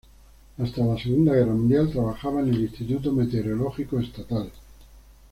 [0.57, 4.51] Hasta la Segunda Guerra Mundial trabajaba en el Instituto Meteorológico Estatal.